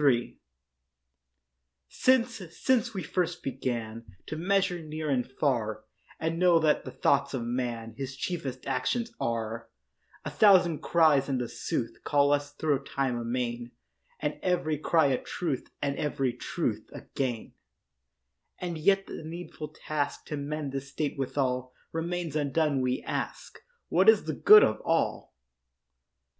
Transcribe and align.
III 0.00 0.36
Since, 1.88 2.42
since 2.50 2.92
we 2.94 3.04
first 3.04 3.44
began 3.44 4.06
To 4.26 4.34
measure 4.34 4.82
near 4.82 5.08
and 5.08 5.24
far, 5.24 5.84
And 6.18 6.36
know 6.40 6.58
that 6.58 6.84
the 6.84 6.90
thoughts 6.90 7.32
of 7.32 7.44
man 7.44 7.94
His 7.96 8.16
chiefest 8.16 8.66
actions 8.66 9.12
are, 9.20 9.68
A 10.24 10.30
thousand 10.32 10.80
cries 10.82 11.28
in 11.28 11.46
sooth 11.46 12.02
Call 12.02 12.32
us 12.32 12.52
thro' 12.54 12.82
time 12.82 13.16
amain, 13.20 13.70
And 14.18 14.40
every 14.42 14.78
cry 14.78 15.06
a 15.12 15.22
truth 15.22 15.70
And 15.80 15.96
every 15.96 16.32
truth 16.32 16.90
a 16.92 17.02
gain, 17.14 17.52
And 18.58 18.76
yet 18.76 19.06
the 19.06 19.22
needful 19.22 19.68
task, 19.68 20.26
To 20.26 20.36
mend 20.36 20.72
this 20.72 20.90
state 20.90 21.16
withal, 21.16 21.72
Remains 21.92 22.34
undone; 22.34 22.80
we 22.80 23.00
ask, 23.04 23.60
What 23.90 24.08
is 24.08 24.24
the 24.24 24.34
good 24.34 24.64
of 24.64 24.80
all? 24.80 25.36